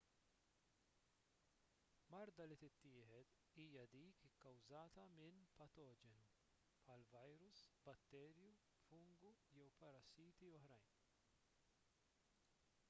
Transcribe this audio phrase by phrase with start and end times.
[2.13, 6.23] marda li tittieħed hija dik ikkawżata minn patoġenu
[6.87, 8.49] bħal virus batterju
[8.87, 10.97] fungu jew parassiti oħrajn